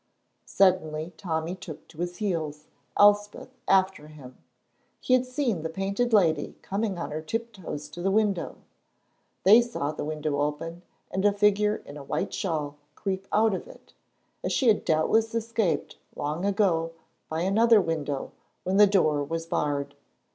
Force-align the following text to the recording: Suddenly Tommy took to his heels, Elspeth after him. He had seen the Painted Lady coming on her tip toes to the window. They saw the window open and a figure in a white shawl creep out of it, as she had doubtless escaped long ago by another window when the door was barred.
Suddenly 0.47 1.13
Tommy 1.15 1.53
took 1.53 1.87
to 1.89 1.99
his 1.99 2.17
heels, 2.17 2.65
Elspeth 2.97 3.49
after 3.67 4.07
him. 4.07 4.39
He 4.99 5.13
had 5.13 5.27
seen 5.27 5.61
the 5.61 5.69
Painted 5.69 6.11
Lady 6.11 6.55
coming 6.63 6.97
on 6.97 7.11
her 7.11 7.21
tip 7.21 7.53
toes 7.53 7.87
to 7.89 8.01
the 8.01 8.09
window. 8.09 8.55
They 9.43 9.61
saw 9.61 9.91
the 9.91 10.03
window 10.03 10.41
open 10.41 10.81
and 11.11 11.23
a 11.23 11.31
figure 11.31 11.83
in 11.85 11.97
a 11.97 12.03
white 12.03 12.33
shawl 12.33 12.77
creep 12.95 13.27
out 13.31 13.53
of 13.53 13.67
it, 13.67 13.93
as 14.43 14.51
she 14.51 14.69
had 14.69 14.85
doubtless 14.85 15.35
escaped 15.35 15.99
long 16.15 16.45
ago 16.45 16.93
by 17.29 17.41
another 17.41 17.79
window 17.79 18.31
when 18.63 18.77
the 18.77 18.87
door 18.87 19.23
was 19.23 19.45
barred. 19.45 19.93